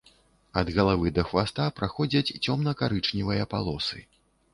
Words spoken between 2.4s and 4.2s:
цёмна-карычневыя палосы.